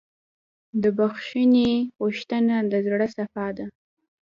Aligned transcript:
د 0.81 0.83
بښنې 0.97 1.71
غوښتنه 2.01 2.55
د 2.71 2.73
زړه 2.85 3.07
صفا 3.15 3.47
ده. 3.57 3.65